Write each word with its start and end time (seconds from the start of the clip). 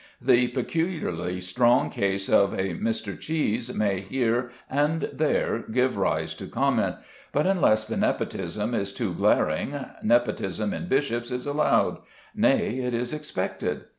The 0.19 0.47
peculiarly 0.47 1.39
strong 1.41 1.91
case 1.91 2.27
of 2.27 2.53
a 2.55 2.73
Mr. 2.73 3.19
Cheese 3.19 3.71
may, 3.71 3.99
here 4.01 4.49
and 4.67 5.01
there, 5.13 5.59
give 5.59 5.95
rise 5.95 6.33
to 6.37 6.47
comment; 6.47 6.95
but 7.31 7.45
unless 7.45 7.85
the 7.85 7.97
nepotism 7.97 8.73
is 8.73 8.93
too 8.93 9.13
glaring, 9.13 9.79
nepotism 10.01 10.73
in 10.73 10.87
bishops 10.87 11.29
is 11.29 11.45
allowed; 11.45 11.99
nay, 12.33 12.79
it 12.79 12.95
is 12.95 13.13
expected. 13.13 13.83